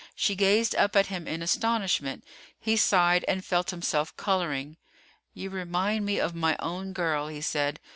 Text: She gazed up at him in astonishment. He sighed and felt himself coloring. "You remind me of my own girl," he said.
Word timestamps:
She 0.15 0.33
gazed 0.33 0.73
up 0.77 0.95
at 0.95 1.05
him 1.13 1.27
in 1.27 1.43
astonishment. 1.43 2.23
He 2.59 2.75
sighed 2.75 3.23
and 3.27 3.45
felt 3.45 3.69
himself 3.69 4.17
coloring. 4.17 4.77
"You 5.35 5.51
remind 5.51 6.07
me 6.07 6.19
of 6.19 6.33
my 6.33 6.55
own 6.59 6.91
girl," 6.91 7.27
he 7.27 7.39
said. 7.41 7.79